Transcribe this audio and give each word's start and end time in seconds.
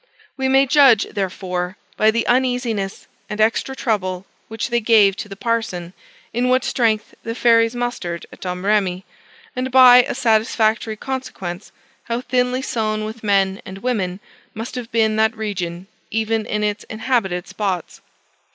We 0.35 0.47
may 0.47 0.65
judge, 0.65 1.05
therefore, 1.11 1.77
by 1.95 2.09
the 2.09 2.25
uneasiness 2.25 3.05
and 3.29 3.39
extra 3.39 3.75
trouble 3.75 4.25
which 4.47 4.69
they 4.71 4.79
gave 4.79 5.15
to 5.17 5.29
the 5.29 5.35
parson, 5.35 5.93
in 6.33 6.49
what 6.49 6.63
strength 6.63 7.13
the 7.21 7.35
fairies 7.35 7.75
mustered 7.75 8.25
at 8.33 8.41
Domrémy, 8.41 9.03
and, 9.55 9.69
by 9.71 9.97
a 10.01 10.15
satisfactory 10.15 10.95
consequence, 10.97 11.71
how 12.05 12.21
thinly 12.21 12.63
sown 12.63 13.05
with 13.05 13.23
men 13.23 13.61
and 13.63 13.83
women 13.83 14.19
must 14.55 14.73
have 14.73 14.91
been 14.91 15.17
that 15.17 15.37
region 15.37 15.85
even 16.09 16.47
in 16.47 16.63
its 16.63 16.83
inhabited 16.85 17.47
spots. 17.47 18.01